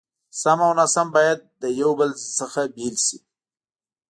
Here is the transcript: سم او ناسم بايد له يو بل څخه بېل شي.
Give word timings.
سم 0.41 0.59
او 0.67 0.71
ناسم 0.79 1.07
بايد 1.15 1.39
له 1.61 1.67
يو 1.79 1.89
بل 1.99 2.09
څخه 2.37 2.61
بېل 2.75 2.95
شي. 3.05 3.17